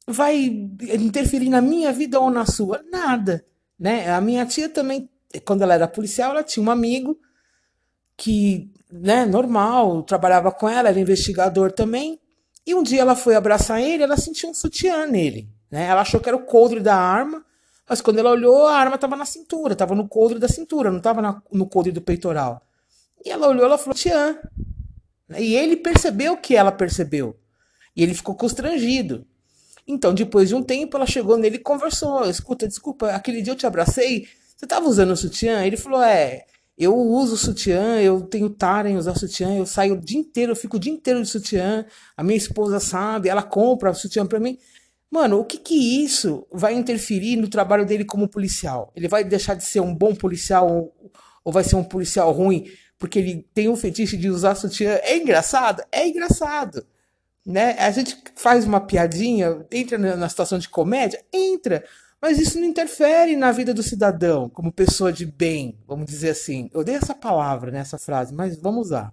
vai 0.07 0.69
interferir 0.93 1.49
na 1.49 1.61
minha 1.61 1.91
vida 1.91 2.19
ou 2.19 2.29
na 2.29 2.45
sua? 2.45 2.81
Nada. 2.89 3.45
Né? 3.77 4.09
A 4.09 4.21
minha 4.21 4.45
tia 4.45 4.69
também, 4.69 5.09
quando 5.45 5.63
ela 5.63 5.73
era 5.73 5.87
policial, 5.87 6.31
ela 6.31 6.43
tinha 6.43 6.65
um 6.65 6.71
amigo 6.71 7.19
que, 8.15 8.71
né, 8.91 9.25
normal, 9.25 10.03
trabalhava 10.03 10.51
com 10.51 10.69
ela, 10.69 10.89
era 10.89 10.99
investigador 10.99 11.71
também. 11.71 12.19
E 12.65 12.75
um 12.75 12.83
dia 12.83 13.01
ela 13.01 13.15
foi 13.15 13.35
abraçar 13.35 13.81
ele, 13.81 14.03
ela 14.03 14.15
sentiu 14.15 14.49
um 14.49 14.53
sutiã 14.53 15.07
nele. 15.07 15.49
Né? 15.69 15.87
Ela 15.87 16.01
achou 16.01 16.19
que 16.19 16.29
era 16.29 16.37
o 16.37 16.45
coldre 16.45 16.79
da 16.79 16.95
arma, 16.95 17.43
mas 17.89 17.99
quando 17.99 18.19
ela 18.19 18.29
olhou, 18.29 18.67
a 18.67 18.75
arma 18.75 18.95
estava 18.95 19.15
na 19.15 19.25
cintura, 19.25 19.73
estava 19.73 19.95
no 19.95 20.07
coldre 20.07 20.39
da 20.39 20.47
cintura, 20.47 20.91
não 20.91 20.99
estava 20.99 21.43
no 21.51 21.67
coldre 21.67 21.91
do 21.91 22.01
peitoral. 22.01 22.61
E 23.23 23.29
ela 23.29 23.47
olhou, 23.47 23.65
ela 23.65 23.77
falou, 23.77 23.93
Tian. 23.93 24.37
E 25.37 25.55
ele 25.55 25.77
percebeu 25.77 26.37
que 26.37 26.55
ela 26.55 26.71
percebeu. 26.71 27.37
E 27.95 28.03
ele 28.03 28.13
ficou 28.13 28.35
constrangido. 28.35 29.25
Então, 29.87 30.13
depois 30.13 30.49
de 30.49 30.55
um 30.55 30.63
tempo, 30.63 30.97
ela 30.97 31.05
chegou 31.05 31.37
nele 31.37 31.57
e 31.57 31.59
conversou. 31.59 32.29
Escuta, 32.29 32.67
desculpa, 32.67 33.11
aquele 33.11 33.41
dia 33.41 33.53
eu 33.53 33.57
te 33.57 33.65
abracei. 33.65 34.27
Você 34.55 34.65
estava 34.65 34.87
usando 34.87 35.11
o 35.11 35.17
sutiã? 35.17 35.65
Ele 35.65 35.77
falou: 35.77 36.01
É, 36.01 36.45
eu 36.77 36.95
uso 36.95 37.35
sutiã, 37.37 37.99
eu 37.99 38.21
tenho 38.21 38.49
tara 38.49 38.89
em 38.89 38.97
usar 38.97 39.15
sutiã, 39.15 39.55
eu 39.55 39.65
saio 39.65 39.95
o 39.95 39.97
dia 39.99 40.19
inteiro, 40.19 40.51
eu 40.51 40.55
fico 40.55 40.77
o 40.77 40.79
dia 40.79 40.91
inteiro 40.91 41.21
de 41.21 41.27
sutiã. 41.27 41.85
A 42.15 42.23
minha 42.23 42.37
esposa 42.37 42.79
sabe, 42.79 43.29
ela 43.29 43.43
compra 43.43 43.91
o 43.91 43.95
sutiã 43.95 44.25
para 44.25 44.39
mim. 44.39 44.57
Mano, 45.09 45.39
o 45.39 45.45
que 45.45 45.57
que 45.57 46.03
isso 46.03 46.47
vai 46.51 46.73
interferir 46.73 47.35
no 47.35 47.49
trabalho 47.49 47.85
dele 47.85 48.05
como 48.05 48.29
policial? 48.29 48.91
Ele 48.95 49.09
vai 49.09 49.23
deixar 49.23 49.55
de 49.55 49.65
ser 49.65 49.81
um 49.81 49.93
bom 49.93 50.15
policial 50.15 50.71
ou, 50.71 51.11
ou 51.43 51.51
vai 51.51 51.63
ser 51.63 51.75
um 51.75 51.83
policial 51.83 52.31
ruim 52.31 52.65
porque 53.01 53.17
ele 53.17 53.47
tem 53.51 53.67
um 53.67 53.75
fetiche 53.75 54.15
de 54.15 54.29
usar 54.29 54.53
sutiã? 54.53 54.99
É 55.01 55.17
engraçado? 55.17 55.83
É 55.91 56.07
engraçado. 56.07 56.85
Né? 57.43 57.71
A 57.79 57.89
gente 57.89 58.15
faz 58.35 58.63
uma 58.63 58.79
piadinha, 58.79 59.65
entra 59.71 59.97
na 59.97 60.29
situação 60.29 60.59
de 60.59 60.69
comédia, 60.69 61.19
entra. 61.33 61.83
Mas 62.21 62.37
isso 62.37 62.59
não 62.59 62.67
interfere 62.67 63.35
na 63.35 63.51
vida 63.51 63.73
do 63.73 63.81
cidadão, 63.81 64.47
como 64.47 64.71
pessoa 64.71 65.11
de 65.11 65.25
bem, 65.25 65.79
vamos 65.87 66.05
dizer 66.05 66.29
assim. 66.29 66.69
Eu 66.71 66.83
dei 66.83 66.93
essa 66.93 67.15
palavra 67.15 67.71
nessa 67.71 67.97
frase, 67.97 68.31
mas 68.35 68.55
vamos 68.55 68.85
usar. 68.85 69.11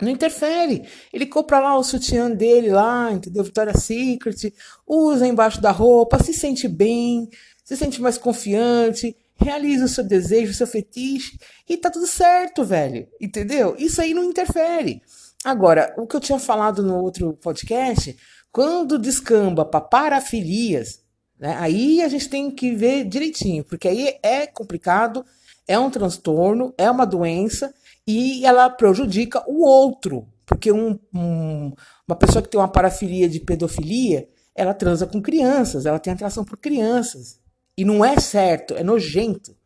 Não 0.00 0.08
interfere. 0.08 0.88
Ele 1.12 1.26
compra 1.26 1.60
lá 1.60 1.76
o 1.76 1.84
sutiã 1.84 2.30
dele 2.30 2.70
lá, 2.70 3.12
entendeu? 3.12 3.44
Victoria's 3.44 3.82
Secret, 3.82 4.54
usa 4.86 5.26
embaixo 5.26 5.60
da 5.60 5.70
roupa, 5.70 6.24
se 6.24 6.32
sente 6.32 6.66
bem, 6.66 7.28
se 7.62 7.76
sente 7.76 8.00
mais 8.00 8.16
confiante, 8.16 9.14
realiza 9.36 9.84
o 9.84 9.88
seu 9.88 10.04
desejo, 10.04 10.52
o 10.52 10.54
seu 10.54 10.66
fetiche 10.66 11.38
e 11.68 11.76
tá 11.76 11.90
tudo 11.90 12.06
certo, 12.06 12.64
velho. 12.64 13.08
Entendeu? 13.20 13.74
Isso 13.78 14.00
aí 14.00 14.14
não 14.14 14.24
interfere. 14.24 15.02
Agora, 15.44 15.92
o 15.98 16.06
que 16.06 16.14
eu 16.14 16.20
tinha 16.20 16.38
falado 16.38 16.82
no 16.82 17.02
outro 17.02 17.32
podcast, 17.34 18.16
quando 18.52 18.98
descamba 18.98 19.64
para 19.64 19.80
parafilias, 19.80 21.00
né, 21.38 21.56
aí 21.58 22.00
a 22.02 22.08
gente 22.08 22.28
tem 22.28 22.50
que 22.50 22.74
ver 22.74 23.04
direitinho, 23.04 23.64
porque 23.64 23.88
aí 23.88 24.18
é 24.22 24.46
complicado, 24.46 25.24
é 25.66 25.76
um 25.78 25.90
transtorno, 25.90 26.72
é 26.78 26.88
uma 26.88 27.04
doença 27.04 27.74
e 28.06 28.46
ela 28.46 28.70
prejudica 28.70 29.42
o 29.48 29.64
outro. 29.64 30.28
Porque 30.46 30.70
um, 30.70 30.98
um, 31.14 31.72
uma 32.06 32.16
pessoa 32.16 32.42
que 32.42 32.48
tem 32.48 32.60
uma 32.60 32.68
parafilia 32.68 33.28
de 33.28 33.40
pedofilia, 33.40 34.28
ela 34.54 34.74
transa 34.74 35.06
com 35.06 35.20
crianças, 35.20 35.86
ela 35.86 35.98
tem 35.98 36.12
atração 36.12 36.44
por 36.44 36.58
crianças. 36.58 37.41
E 37.76 37.84
não 37.84 38.04
é 38.04 38.18
certo, 38.18 38.74
é 38.74 38.82
nojento. 38.82 39.56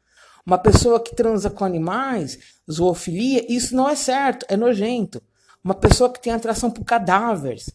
Uma 0.44 0.58
pessoa 0.58 1.02
que 1.02 1.14
transa 1.14 1.50
com 1.50 1.64
animais, 1.64 2.38
zoofilia, 2.70 3.44
isso 3.52 3.74
não 3.74 3.88
é 3.88 3.96
certo, 3.96 4.46
é 4.48 4.56
nojento. 4.56 5.22
Uma 5.62 5.74
pessoa 5.74 6.12
que 6.12 6.22
tem 6.22 6.32
atração 6.32 6.70
por 6.70 6.84
cadáveres, 6.84 7.68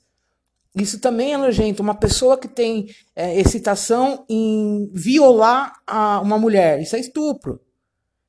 isso 0.75 0.99
também 0.99 1.33
é 1.33 1.37
nojento. 1.37 1.83
Uma 1.83 1.95
pessoa 1.95 2.37
que 2.37 2.47
tem 2.47 2.89
é, 3.15 3.37
excitação 3.39 4.25
em 4.29 4.89
violar 4.93 5.73
a, 5.85 6.21
uma 6.21 6.37
mulher, 6.39 6.81
isso 6.81 6.95
é 6.95 6.99
estupro. 6.99 7.59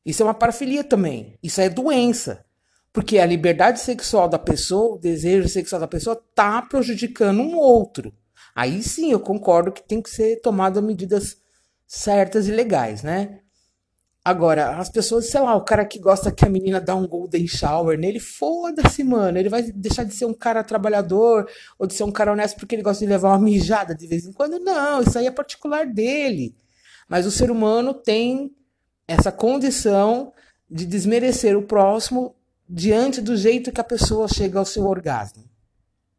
Isso 0.05 0.23
é 0.23 0.27
uma 0.27 0.35
parafilia 0.35 0.83
também. 0.83 1.39
Isso 1.43 1.61
é 1.61 1.69
doença. 1.69 2.45
Porque 2.93 3.19
a 3.19 3.27
liberdade 3.27 3.81
sexual 3.81 4.29
da 4.29 4.39
pessoa, 4.39 4.97
o 4.97 4.99
desejo 4.99 5.49
sexual 5.49 5.81
da 5.81 5.87
pessoa, 5.87 6.21
está 6.31 6.61
prejudicando 6.63 7.41
um 7.41 7.57
outro. 7.57 8.13
Aí 8.55 8.83
sim 8.83 9.13
eu 9.13 9.21
concordo 9.21 9.73
que 9.73 9.83
tem 9.83 10.03
que 10.03 10.11
ser 10.11 10.41
tomada 10.41 10.83
medidas 10.83 11.41
certas 11.93 12.49
e 12.49 12.51
legais, 12.51 13.03
né? 13.03 13.41
Agora, 14.25 14.79
as 14.79 14.89
pessoas, 14.89 15.29
sei 15.29 15.43
lá, 15.43 15.55
o 15.55 15.65
cara 15.65 15.85
que 15.85 15.99
gosta 15.99 16.33
que 16.33 16.43
a 16.43 16.49
menina 16.49 16.81
dá 16.81 16.95
um 16.95 17.07
golden 17.07 17.47
shower 17.47 17.99
nele, 17.99 18.19
foda-se, 18.19 19.05
mano. 19.05 19.37
Ele 19.37 19.51
vai 19.51 19.63
deixar 19.63 20.05
de 20.05 20.15
ser 20.15 20.25
um 20.25 20.33
cara 20.33 20.65
trabalhador 20.65 21.47
ou 21.79 21.87
de 21.87 21.93
ser 21.93 22.05
um 22.05 22.11
cara 22.11 22.33
honesto 22.33 22.57
porque 22.57 22.75
ele 22.75 22.83
gosta 22.83 23.05
de 23.05 23.11
levar 23.11 23.29
uma 23.29 23.39
mijada 23.39 23.95
de 23.95 24.07
vez 24.07 24.25
em 24.25 24.33
quando. 24.33 24.59
Não, 24.59 25.03
isso 25.03 25.19
aí 25.19 25.27
é 25.27 25.31
particular 25.31 25.85
dele. 25.87 26.57
Mas 27.07 27.27
o 27.27 27.31
ser 27.31 27.51
humano 27.51 27.93
tem 27.93 28.51
essa 29.07 29.31
condição 29.31 30.33
de 30.71 30.87
desmerecer 30.87 31.59
o 31.59 31.63
próximo 31.63 32.35
diante 32.67 33.21
do 33.21 33.37
jeito 33.37 33.71
que 33.71 33.83
a 33.83 33.85
pessoa 33.85 34.29
chega 34.29 34.59
ao 34.59 34.65
seu 34.65 34.87
orgasmo. 34.87 35.45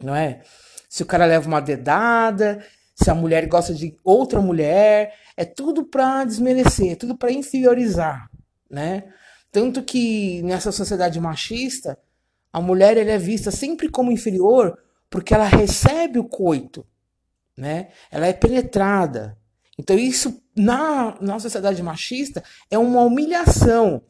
Não 0.03 0.15
é? 0.15 0.43
Se 0.87 1.01
o 1.01 1.05
cara 1.07 1.25
leva 1.25 1.47
uma 1.47 1.61
dedada, 1.61 2.63
se 2.95 3.09
a 3.09 3.15
mulher 3.15 3.47
gosta 3.47 3.73
de 3.73 3.97
outra 4.03 4.41
mulher, 4.41 5.13
é 5.35 5.45
tudo 5.45 5.85
para 5.85 6.25
desmerecer, 6.25 6.97
tudo 6.97 7.17
para 7.17 7.31
inferiorizar, 7.31 8.29
né? 8.69 9.05
Tanto 9.51 9.83
que 9.83 10.41
nessa 10.43 10.71
sociedade 10.71 11.19
machista, 11.19 11.97
a 12.51 12.61
mulher 12.61 12.97
é 12.97 13.17
vista 13.17 13.51
sempre 13.51 13.89
como 13.89 14.11
inferior 14.11 14.77
porque 15.09 15.33
ela 15.33 15.45
recebe 15.45 16.17
o 16.19 16.23
coito, 16.23 16.85
né? 17.55 17.89
Ela 18.11 18.27
é 18.27 18.33
penetrada, 18.33 19.37
então, 19.77 19.97
isso 19.97 20.41
na, 20.55 21.17
na 21.19 21.39
sociedade 21.39 21.81
machista 21.81 22.43
é 22.69 22.77
uma 22.77 23.01
humilhação. 23.01 24.03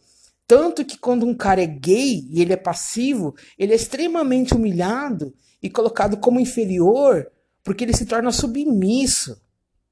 Tanto 0.45 0.83
que 0.83 0.97
quando 0.97 1.25
um 1.25 1.33
cara 1.33 1.61
é 1.61 1.67
gay 1.67 2.27
e 2.29 2.41
ele 2.41 2.53
é 2.53 2.57
passivo, 2.57 3.33
ele 3.57 3.71
é 3.71 3.75
extremamente 3.75 4.53
humilhado 4.53 5.33
e 5.61 5.69
colocado 5.69 6.17
como 6.17 6.39
inferior 6.39 7.31
porque 7.63 7.83
ele 7.83 7.95
se 7.95 8.05
torna 8.05 8.31
submisso. 8.31 9.41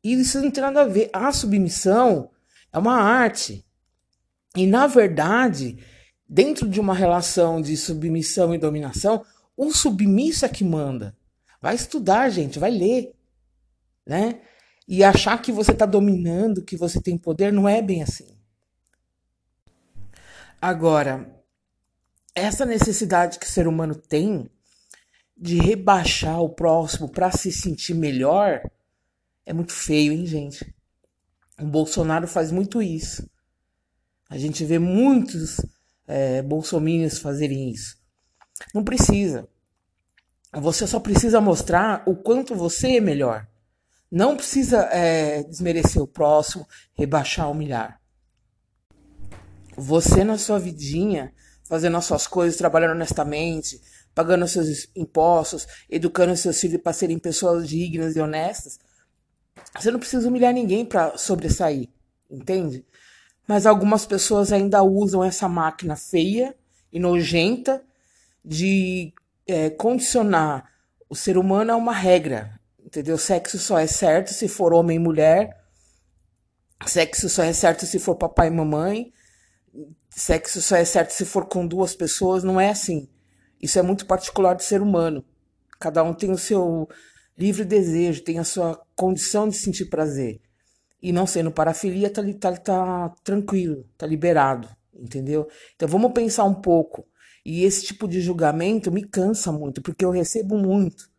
E 0.04 0.14
isso 0.14 0.42
não 0.42 0.52
tem 0.52 0.62
nada 0.64 0.82
a 0.82 0.88
ver. 0.88 1.10
A 1.14 1.32
submissão 1.32 2.30
é 2.72 2.78
uma 2.78 3.00
arte. 3.00 3.66
E, 4.56 4.68
na 4.68 4.88
verdade, 4.88 5.78
dentro 6.28 6.68
de 6.68 6.80
uma 6.80 6.94
relação 6.94 7.62
de 7.62 7.78
submissão 7.78 8.54
e 8.54 8.58
dominação, 8.58 9.24
o 9.56 9.72
submisso 9.72 10.46
é 10.46 10.50
que 10.50 10.64
manda. 10.64 11.16
Vai 11.62 11.76
estudar, 11.76 12.30
gente, 12.30 12.60
vai 12.60 12.72
ler. 12.72 13.14
Né? 14.06 14.42
E 14.88 15.04
achar 15.04 15.42
que 15.42 15.52
você 15.52 15.72
está 15.72 15.86
dominando, 15.86 16.64
que 16.64 16.76
você 16.76 17.00
tem 17.00 17.18
poder, 17.18 17.54
não 17.54 17.70
é 17.70 17.82
bem 17.82 18.04
assim. 18.04 18.28
Agora, 20.62 21.42
essa 22.36 22.66
necessidade 22.66 23.40
que 23.40 23.46
o 23.46 23.50
ser 23.50 23.68
humano 23.68 23.96
tem 23.96 24.50
de 25.42 25.58
rebaixar 25.58 26.40
o 26.40 26.50
próximo 26.50 27.10
para 27.10 27.32
se 27.32 27.52
sentir 27.52 27.96
melhor 27.96 28.62
é 29.44 29.52
muito 29.52 29.74
feio, 29.74 30.14
hein, 30.14 30.24
gente? 30.28 30.72
O 31.60 31.66
Bolsonaro 31.66 32.28
faz 32.28 32.52
muito 32.52 32.80
isso. 32.80 33.28
A 34.30 34.38
gente 34.38 34.64
vê 34.64 34.78
muitos 34.78 35.60
é, 36.08 36.44
bolsominions 36.44 37.18
fazerem 37.18 37.72
isso. 37.72 37.98
Não 38.72 38.84
precisa. 38.84 39.50
Você 40.54 40.86
só 40.86 41.00
precisa 41.00 41.42
mostrar 41.42 42.04
o 42.06 42.16
quanto 42.16 42.54
você 42.54 42.98
é 42.98 43.02
melhor. 43.02 43.48
Não 44.12 44.38
precisa 44.38 44.82
é, 44.92 45.42
desmerecer 45.44 46.02
o 46.02 46.08
próximo, 46.08 46.68
rebaixar, 46.94 47.50
humilhar. 47.50 48.00
Você 49.76 50.24
na 50.24 50.38
sua 50.38 50.60
vidinha, 50.60 51.34
fazendo 51.64 51.98
as 51.98 52.06
suas 52.06 52.28
coisas, 52.28 52.58
trabalhando 52.58 52.92
honestamente, 52.92 53.82
pagando 54.14 54.48
seus 54.48 54.88
impostos, 54.96 55.68
educando 55.90 56.36
seus 56.36 56.60
filhos 56.60 56.82
para 56.82 56.94
serem 56.94 57.18
pessoas 57.18 57.68
dignas 57.68 58.16
e 58.16 58.20
honestas, 58.20 58.80
você 59.78 59.92
não 59.92 60.00
precisa 60.00 60.28
humilhar 60.28 60.54
ninguém 60.54 60.86
para 60.86 61.18
sobressair, 61.18 61.90
entende? 62.30 62.86
Mas 63.48 63.66
algumas 63.66 64.06
pessoas 64.06 64.52
ainda 64.52 64.84
usam 64.84 65.24
essa 65.24 65.48
máquina 65.48 65.96
feia 65.96 66.56
e 66.92 67.00
nojenta 67.00 67.84
de 68.44 69.14
é, 69.48 69.70
condicionar 69.70 70.70
o 71.10 71.16
ser 71.16 71.38
humano 71.38 71.74
a 71.74 71.76
uma 71.76 71.94
regra, 71.94 72.62
Entendeu? 72.92 73.18
Sexo 73.18 73.58
só 73.58 73.80
é 73.80 73.88
certo 73.88 74.34
se 74.34 74.50
for 74.50 74.74
homem 74.74 74.98
e 74.98 75.00
mulher. 75.00 75.58
Sexo 76.86 77.30
só 77.30 77.42
é 77.42 77.54
certo 77.54 77.86
se 77.86 77.98
for 78.00 78.16
papai 78.16 78.48
e 78.48 78.52
mamãe. 78.52 79.14
Sexo 80.10 80.62
só 80.62 80.76
é 80.76 80.84
certo 80.84 81.12
se 81.12 81.24
for 81.24 81.46
com 81.46 81.66
duas 81.66 81.96
pessoas. 81.96 82.44
Não 82.44 82.60
é 82.60 82.70
assim. 82.70 83.08
Isso 83.62 83.78
é 83.78 83.82
muito 83.82 84.06
particular 84.06 84.56
do 84.56 84.64
ser 84.64 84.82
humano. 84.82 85.24
Cada 85.80 86.04
um 86.04 86.14
tem 86.14 86.32
o 86.32 86.38
seu 86.38 86.90
livre 87.38 87.64
desejo, 87.64 88.24
tem 88.24 88.40
a 88.40 88.44
sua 88.44 88.82
condição 88.96 89.48
de 89.48 89.56
sentir 89.56 89.86
prazer. 89.86 90.42
E 91.02 91.12
não 91.12 91.26
sendo 91.26 91.52
parafilia, 91.52 92.10
tá, 92.10 92.22
tá, 92.40 92.58
tá 92.58 93.10
tranquilo, 93.24 93.88
tá 93.98 94.06
liberado, 94.06 94.68
entendeu? 94.94 95.48
Então 95.76 95.88
vamos 95.88 96.12
pensar 96.12 96.44
um 96.44 96.54
pouco. 96.54 97.08
E 97.44 97.64
esse 97.64 97.86
tipo 97.86 98.08
de 98.08 98.22
julgamento 98.22 98.92
me 98.92 99.04
cansa 99.04 99.52
muito, 99.52 99.82
porque 99.82 100.06
eu 100.06 100.12
recebo 100.12 100.58
muito, 100.58 101.10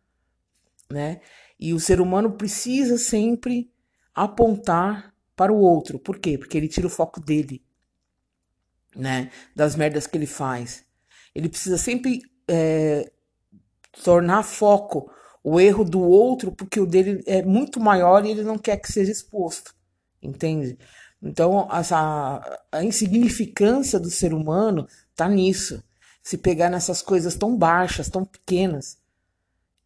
né? 0.89 1.19
E 1.59 1.73
o 1.73 1.79
ser 1.79 1.99
humano 1.99 2.33
precisa 2.33 2.97
sempre 2.97 3.69
apontar 4.15 5.13
para 5.35 5.51
o 5.51 5.57
outro. 5.57 5.99
Por 5.99 6.19
quê? 6.19 6.37
Porque 6.37 6.57
ele 6.57 6.69
tira 6.69 6.87
o 6.87 6.89
foco 6.89 7.19
dele, 7.19 7.61
né? 8.95 9.29
Das 9.53 9.75
merdas 9.75 10.07
que 10.07 10.17
ele 10.17 10.25
faz. 10.25 10.85
Ele 11.35 11.49
precisa 11.49 11.77
sempre 11.77 12.21
é, 12.47 13.11
tornar 14.03 14.43
foco 14.43 15.11
o 15.43 15.59
erro 15.59 15.83
do 15.83 16.01
outro, 16.01 16.51
porque 16.51 16.79
o 16.79 16.85
dele 16.85 17.21
é 17.25 17.43
muito 17.43 17.79
maior 17.79 18.25
e 18.25 18.31
ele 18.31 18.43
não 18.43 18.57
quer 18.57 18.77
que 18.77 18.91
seja 18.91 19.11
exposto. 19.11 19.75
Entende? 20.21 20.77
Então, 21.21 21.67
essa, 21.71 22.61
a 22.71 22.83
insignificância 22.83 23.99
do 23.99 24.09
ser 24.09 24.33
humano 24.33 24.87
tá 25.15 25.27
nisso. 25.27 25.83
Se 26.21 26.37
pegar 26.37 26.69
nessas 26.69 27.01
coisas 27.01 27.35
tão 27.35 27.57
baixas, 27.57 28.09
tão 28.09 28.23
pequenas, 28.23 28.97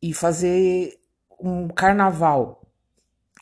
e 0.01 0.13
fazer 0.13 0.99
um 1.39 1.67
carnaval, 1.67 2.61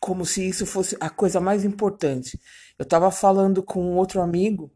como 0.00 0.24
se 0.24 0.46
isso 0.46 0.66
fosse 0.66 0.96
a 1.00 1.10
coisa 1.10 1.40
mais 1.40 1.64
importante. 1.64 2.40
Eu 2.78 2.84
estava 2.84 3.10
falando 3.10 3.62
com 3.62 3.96
outro 3.96 4.20
amigo, 4.20 4.70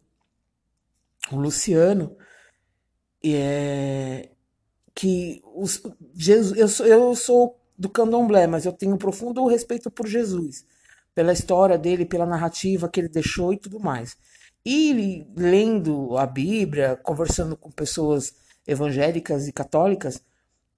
o 1.30 1.36
Luciano, 1.36 2.16
é, 3.24 4.30
que 4.94 5.42
os, 5.54 5.82
Jesus, 6.14 6.58
eu, 6.58 6.68
sou, 6.68 6.86
eu 6.86 7.14
sou 7.14 7.60
do 7.76 7.88
candomblé, 7.88 8.46
mas 8.46 8.64
eu 8.64 8.72
tenho 8.72 8.94
um 8.94 8.98
profundo 8.98 9.46
respeito 9.46 9.90
por 9.90 10.06
Jesus, 10.06 10.64
pela 11.14 11.32
história 11.32 11.78
dele, 11.78 12.04
pela 12.04 12.26
narrativa 12.26 12.88
que 12.88 13.00
ele 13.00 13.08
deixou 13.08 13.52
e 13.52 13.58
tudo 13.58 13.80
mais. 13.80 14.16
E 14.64 15.26
lendo 15.36 16.16
a 16.18 16.26
Bíblia, 16.26 16.96
conversando 17.02 17.56
com 17.56 17.70
pessoas 17.70 18.34
evangélicas 18.66 19.48
e 19.48 19.52
católicas, 19.52 20.22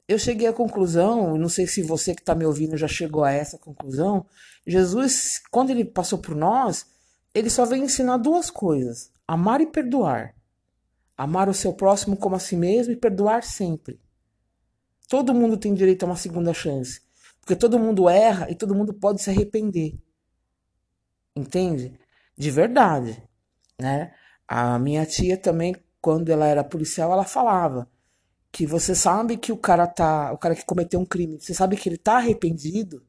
eu 0.09 0.19
cheguei 0.19 0.47
à 0.47 0.53
conclusão, 0.53 1.37
não 1.37 1.49
sei 1.49 1.67
se 1.67 1.83
você 1.83 2.15
que 2.15 2.23
está 2.23 2.35
me 2.35 2.45
ouvindo 2.45 2.77
já 2.77 2.89
chegou 2.89 3.25
a 3.25 3.33
essa 3.33 3.59
conclusão, 3.59 4.27
Jesus, 4.67 5.41
quando 5.51 5.71
ele 5.71 5.85
passou 5.85 6.19
por 6.19 6.37
nós, 6.37 6.87
ele 7.35 7.51
só 7.51 7.65
veio 7.65 7.85
ensinar 7.85 8.19
duas 8.19 8.51
coisas: 8.51 9.11
amar 9.27 9.61
e 9.61 9.67
perdoar. 9.67 10.35
Amar 11.23 11.49
o 11.49 11.55
seu 11.55 11.73
próximo 11.73 12.17
como 12.17 12.35
a 12.35 12.41
si 12.41 12.57
mesmo 12.57 12.93
e 12.93 12.97
perdoar 12.97 13.45
sempre. 13.45 14.00
Todo 15.09 15.33
mundo 15.33 15.57
tem 15.57 15.73
direito 15.73 16.02
a 16.02 16.07
uma 16.07 16.17
segunda 16.17 16.52
chance. 16.52 17.00
Porque 17.41 17.55
todo 17.55 17.79
mundo 17.79 18.09
erra 18.09 18.50
e 18.50 18.57
todo 18.57 18.75
mundo 18.75 18.93
pode 18.93 19.23
se 19.23 19.31
arrepender. 19.31 19.97
Entende? 21.37 21.97
De 22.37 22.50
verdade. 22.50 23.23
Né? 23.81 24.12
A 24.49 24.81
minha 24.81 25.07
tia 25.07 25.37
também, 25.37 25.76
quando 26.00 26.29
ela 26.29 26.49
era 26.49 26.64
policial, 26.64 27.12
ela 27.12 27.25
falava 27.25 27.88
que 28.50 28.67
você 28.67 28.93
sabe 28.93 29.37
que 29.37 29.52
o 29.52 29.57
cara 29.57 29.87
tá, 29.87 30.33
o 30.33 30.38
cara 30.38 30.57
que 30.57 30.64
cometeu 30.64 30.99
um 30.99 31.07
crime, 31.07 31.38
você 31.38 31.55
sabe 31.55 31.76
que 31.76 31.88
ele 31.88 31.99
tá 31.99 32.17
arrependido 32.17 33.00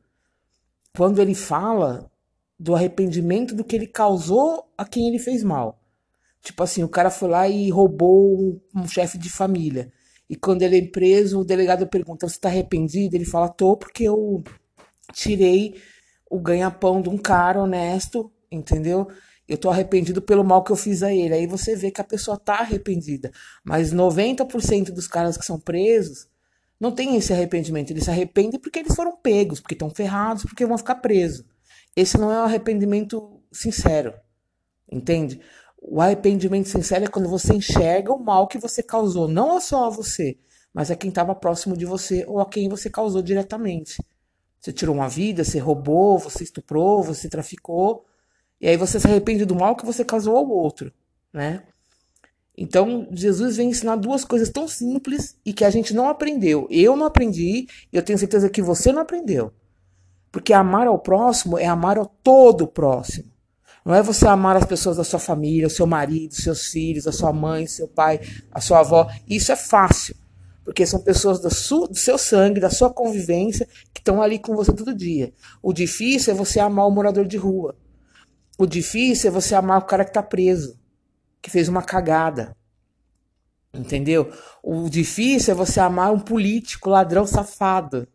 quando 0.95 1.19
ele 1.19 1.33
fala 1.33 2.11
do 2.59 2.75
arrependimento 2.75 3.55
do 3.55 3.63
que 3.63 3.75
ele 3.75 3.87
causou 3.87 4.71
a 4.77 4.85
quem 4.85 5.07
ele 5.07 5.17
fez 5.17 5.43
mal. 5.43 5.82
Tipo 6.43 6.61
assim, 6.61 6.83
o 6.83 6.89
cara 6.89 7.09
foi 7.09 7.29
lá 7.29 7.47
e 7.47 7.69
roubou 7.69 8.37
um, 8.37 8.59
um 8.75 8.87
chefe 8.87 9.17
de 9.17 9.29
família. 9.29 9.91
E 10.29 10.35
quando 10.35 10.61
ele 10.61 10.77
é 10.77 10.87
preso, 10.87 11.39
o 11.39 11.45
delegado 11.45 11.87
pergunta: 11.87 12.27
Você 12.27 12.37
tá 12.37 12.49
arrependido? 12.49 13.15
Ele 13.15 13.23
fala: 13.23 13.47
Tô, 13.47 13.77
porque 13.77 14.03
eu 14.03 14.43
tirei 15.13 15.75
o 16.29 16.39
ganha-pão 16.39 17.01
de 17.01 17.07
um 17.09 17.17
cara 17.17 17.61
honesto, 17.61 18.29
entendeu? 18.51 19.07
Eu 19.47 19.57
tô 19.57 19.69
arrependido 19.69 20.21
pelo 20.21 20.43
mal 20.43 20.63
que 20.63 20.71
eu 20.71 20.75
fiz 20.75 21.01
a 21.01 21.13
ele. 21.13 21.33
Aí 21.33 21.47
você 21.47 21.75
vê 21.75 21.91
que 21.91 22.01
a 22.01 22.05
pessoa 22.05 22.37
tá 22.37 22.55
arrependida. 22.55 23.31
Mas 23.63 23.93
90% 23.93 24.91
dos 24.91 25.07
caras 25.07 25.37
que 25.37 25.45
são 25.45 25.59
presos 25.59 26.27
não 26.79 26.91
tem 26.91 27.15
esse 27.15 27.31
arrependimento. 27.31 27.91
Eles 27.91 28.05
se 28.05 28.09
arrependem 28.09 28.59
porque 28.59 28.79
eles 28.79 28.95
foram 28.95 29.15
pegos, 29.15 29.59
porque 29.61 29.75
estão 29.75 29.89
ferrados, 29.89 30.43
porque 30.43 30.65
vão 30.65 30.77
ficar 30.77 30.95
presos. 30.95 31.45
Esse 31.95 32.17
não 32.17 32.31
é 32.31 32.39
um 32.39 32.43
arrependimento 32.43 33.41
sincero. 33.51 34.13
Entende? 34.91 35.39
O 35.85 35.99
arrependimento 35.99 36.69
sincero 36.69 37.03
é 37.03 37.07
quando 37.09 37.27
você 37.27 37.53
enxerga 37.53 38.13
o 38.13 38.17
mal 38.17 38.47
que 38.47 38.57
você 38.57 38.81
causou, 38.81 39.27
não 39.27 39.59
só 39.59 39.87
a 39.87 39.89
você, 39.89 40.37
mas 40.73 40.89
a 40.89 40.95
quem 40.95 41.09
estava 41.09 41.35
próximo 41.35 41.75
de 41.75 41.85
você 41.85 42.23
ou 42.25 42.39
a 42.39 42.45
quem 42.45 42.69
você 42.69 42.89
causou 42.89 43.21
diretamente. 43.21 44.01
Você 44.61 44.71
tirou 44.71 44.95
uma 44.95 45.09
vida, 45.09 45.43
você 45.43 45.59
roubou, 45.59 46.17
você 46.17 46.45
estuprou, 46.45 47.03
você 47.03 47.27
traficou, 47.27 48.05
e 48.61 48.67
aí 48.69 48.77
você 48.77 48.97
se 48.97 49.05
arrepende 49.05 49.43
do 49.43 49.55
mal 49.55 49.75
que 49.75 49.85
você 49.85 50.05
causou 50.05 50.37
ao 50.37 50.49
outro, 50.49 50.89
né? 51.33 51.63
Então, 52.57 53.05
Jesus 53.11 53.57
vem 53.57 53.69
ensinar 53.69 53.97
duas 53.97 54.23
coisas 54.23 54.49
tão 54.49 54.69
simples 54.69 55.37
e 55.45 55.51
que 55.51 55.65
a 55.65 55.69
gente 55.69 55.93
não 55.93 56.07
aprendeu. 56.07 56.65
Eu 56.71 56.95
não 56.95 57.05
aprendi, 57.05 57.67
e 57.91 57.97
eu 57.97 58.01
tenho 58.01 58.17
certeza 58.17 58.49
que 58.49 58.61
você 58.61 58.93
não 58.93 59.01
aprendeu. 59.01 59.51
Porque 60.31 60.53
amar 60.53 60.87
ao 60.87 60.97
próximo 60.97 61.57
é 61.57 61.65
amar 61.65 61.97
ao 61.97 62.05
todo 62.05 62.67
próximo. 62.67 63.32
Não 63.85 63.93
é 63.93 64.01
você 64.01 64.25
amar 64.27 64.55
as 64.55 64.65
pessoas 64.65 64.97
da 64.97 65.03
sua 65.03 65.19
família, 65.19 65.67
o 65.67 65.69
seu 65.69 65.85
marido, 65.85 66.33
seus 66.33 66.67
filhos, 66.67 67.05
a 67.05 67.11
sua 67.11 67.33
mãe, 67.33 67.67
seu 67.67 67.87
pai, 67.87 68.21
a 68.51 68.61
sua 68.61 68.79
avó. 68.79 69.09
Isso 69.27 69.51
é 69.51 69.55
fácil. 69.55 70.15
Porque 70.63 70.85
são 70.85 71.01
pessoas 71.01 71.41
do, 71.41 71.53
su, 71.53 71.87
do 71.87 71.97
seu 71.97 72.17
sangue, 72.17 72.61
da 72.61 72.69
sua 72.69 72.93
convivência, 72.93 73.67
que 73.93 73.99
estão 73.99 74.21
ali 74.21 74.39
com 74.39 74.55
você 74.55 74.71
todo 74.71 74.95
dia. 74.95 75.33
O 75.61 75.73
difícil 75.73 76.33
é 76.33 76.35
você 76.35 76.59
amar 76.59 76.87
o 76.87 76.91
morador 76.91 77.27
de 77.27 77.35
rua. 77.35 77.75
O 78.57 78.65
difícil 78.65 79.29
é 79.29 79.31
você 79.31 79.55
amar 79.55 79.79
o 79.79 79.85
cara 79.85 80.05
que 80.05 80.11
está 80.11 80.23
preso, 80.23 80.79
que 81.41 81.49
fez 81.49 81.67
uma 81.67 81.81
cagada. 81.81 82.55
Entendeu? 83.73 84.31
O 84.61 84.89
difícil 84.89 85.51
é 85.51 85.55
você 85.55 85.81
amar 85.81 86.13
um 86.13 86.19
político, 86.19 86.89
ladrão 86.89 87.27
safado. 87.27 88.07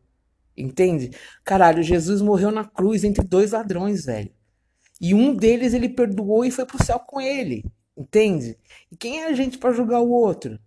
Entende? 0.56 1.10
Caralho, 1.44 1.82
Jesus 1.82 2.22
morreu 2.22 2.50
na 2.50 2.64
cruz 2.64 3.04
entre 3.04 3.22
dois 3.22 3.52
ladrões, 3.52 4.06
velho. 4.06 4.37
E 5.00 5.14
um 5.14 5.34
deles 5.34 5.74
ele 5.74 5.88
perdoou 5.88 6.44
e 6.44 6.50
foi 6.50 6.66
pro 6.66 6.82
céu 6.84 6.98
com 6.98 7.20
ele. 7.20 7.64
Entende? 7.96 8.56
E 8.90 8.96
quem 8.96 9.22
é 9.22 9.26
a 9.26 9.32
gente 9.32 9.58
para 9.58 9.72
julgar 9.72 10.00
o 10.00 10.10
outro? 10.10 10.58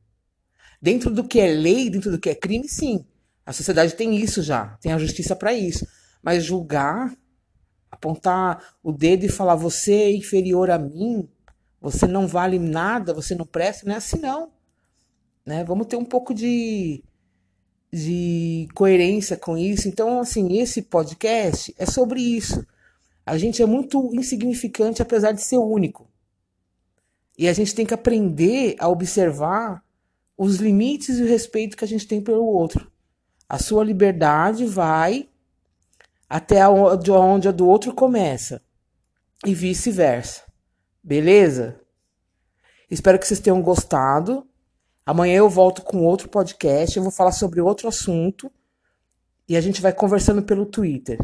Dentro 0.82 1.10
do 1.12 1.24
que 1.24 1.40
é 1.40 1.48
lei, 1.48 1.90
dentro 1.90 2.12
do 2.12 2.20
que 2.20 2.30
é 2.30 2.36
crime, 2.36 2.68
sim. 2.68 3.06
A 3.46 3.54
sociedade 3.54 3.96
tem 3.96 4.16
isso 4.16 4.42
já, 4.42 4.78
tem 4.82 4.92
a 4.92 4.98
justiça 4.98 5.36
para 5.36 5.54
isso. 5.54 5.86
Mas 6.22 6.44
julgar, 6.44 7.16
apontar 7.90 8.76
o 8.84 8.92
dedo 8.92 9.26
e 9.26 9.30
falar 9.30 9.56
você 9.56 9.94
é 9.94 10.16
inferior 10.16 10.70
a 10.70 10.78
mim, 10.78 11.28
você 11.80 12.08
não 12.08 12.28
vale 12.28 12.60
nada, 12.60 13.14
você 13.14 13.34
não 13.34 13.46
presta, 13.46 13.86
não 13.86 13.94
é 13.94 13.98
assim 13.98 14.20
não. 14.20 14.52
Né? 15.46 15.64
Vamos 15.64 15.88
ter 15.88 15.96
um 15.96 16.06
pouco 16.06 16.34
de, 16.34 17.04
de 17.92 18.68
coerência 18.76 19.36
com 19.36 19.58
isso. 19.58 19.88
Então, 19.88 20.20
assim, 20.20 20.60
esse 20.60 20.84
podcast 20.84 21.74
é 21.78 21.86
sobre 21.86 22.22
isso. 22.22 22.66
A 23.32 23.38
gente 23.38 23.64
é 23.64 23.66
muito 23.66 24.14
insignificante 24.14 25.02
apesar 25.02 25.32
de 25.32 25.42
ser 25.42 25.58
único. 25.58 26.06
E 27.38 27.48
a 27.48 27.54
gente 27.54 27.74
tem 27.74 27.86
que 27.86 27.94
aprender 27.94 28.76
a 28.78 28.90
observar 28.90 29.82
os 30.38 30.58
limites 30.58 31.18
e 31.18 31.24
o 31.24 31.28
respeito 31.28 31.78
que 31.78 31.86
a 31.86 31.88
gente 31.88 32.06
tem 32.06 32.22
pelo 32.22 32.44
outro. 32.44 32.92
A 33.48 33.58
sua 33.58 33.86
liberdade 33.86 34.66
vai 34.66 35.30
até 36.28 36.68
onde 36.68 37.48
a 37.48 37.54
do 37.54 37.66
outro 37.70 37.94
começa 37.94 38.62
e 39.46 39.56
vice-versa. 39.56 40.44
Beleza? 41.02 41.80
Espero 42.90 43.18
que 43.18 43.26
vocês 43.26 43.40
tenham 43.40 43.62
gostado. 43.62 44.46
Amanhã 45.06 45.38
eu 45.38 45.50
volto 45.50 45.84
com 45.84 46.04
outro 46.04 46.28
podcast. 46.28 46.98
Eu 46.98 47.04
vou 47.04 47.14
falar 47.14 47.32
sobre 47.32 47.62
outro 47.62 47.88
assunto 47.88 48.52
e 49.48 49.56
a 49.56 49.62
gente 49.62 49.82
vai 49.82 49.94
conversando 49.94 50.44
pelo 50.44 50.66
Twitter. 50.66 51.18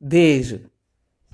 Beijo! 0.00 0.71